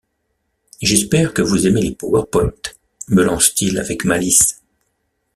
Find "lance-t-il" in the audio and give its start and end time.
3.21-3.77